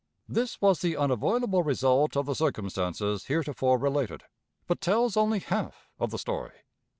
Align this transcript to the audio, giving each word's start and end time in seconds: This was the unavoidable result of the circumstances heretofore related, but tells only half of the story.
This 0.27 0.59
was 0.59 0.81
the 0.81 0.97
unavoidable 0.97 1.61
result 1.61 2.17
of 2.17 2.25
the 2.25 2.33
circumstances 2.33 3.25
heretofore 3.25 3.77
related, 3.77 4.23
but 4.65 4.81
tells 4.81 5.15
only 5.15 5.37
half 5.37 5.91
of 5.99 6.09
the 6.09 6.17
story. 6.17 6.53